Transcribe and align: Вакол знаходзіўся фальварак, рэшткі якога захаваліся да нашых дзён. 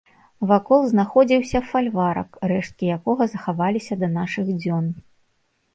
Вакол 0.51 0.87
знаходзіўся 0.93 1.61
фальварак, 1.69 2.31
рэшткі 2.53 2.85
якога 2.97 3.23
захаваліся 3.35 3.93
да 4.05 4.15
нашых 4.19 4.45
дзён. 4.61 4.85